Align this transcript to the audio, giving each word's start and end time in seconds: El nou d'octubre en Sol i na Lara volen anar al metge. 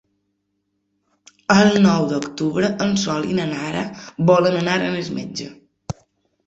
El 1.55 1.69
nou 1.83 2.07
d'octubre 2.13 2.73
en 2.87 2.97
Sol 3.05 3.29
i 3.35 3.39
na 3.41 3.47
Lara 3.53 3.85
volen 4.33 4.61
anar 4.65 4.79
al 4.93 5.17
metge. 5.21 5.55